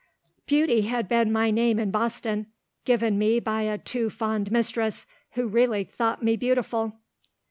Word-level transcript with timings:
Beauty 0.47 0.81
had 0.81 1.07
been 1.07 1.31
my 1.31 1.51
name 1.51 1.77
in 1.77 1.91
Boston, 1.91 2.47
given 2.85 3.19
me 3.19 3.39
by 3.39 3.61
a 3.61 3.77
too 3.77 4.09
fond 4.09 4.51
mistress 4.51 5.05
who 5.33 5.45
really 5.47 5.83
thought 5.83 6.23
me 6.23 6.35
beautiful. 6.35 6.93